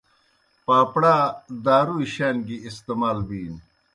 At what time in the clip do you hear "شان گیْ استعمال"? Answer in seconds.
2.13-3.17